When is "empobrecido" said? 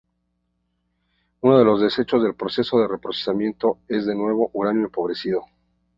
4.85-5.43